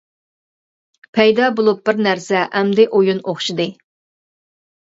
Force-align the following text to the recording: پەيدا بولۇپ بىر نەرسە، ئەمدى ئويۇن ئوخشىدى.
پەيدا 1.17 1.49
بولۇپ 1.59 1.83
بىر 1.91 2.01
نەرسە، 2.07 2.43
ئەمدى 2.61 2.89
ئويۇن 2.99 3.23
ئوخشىدى. 3.29 3.71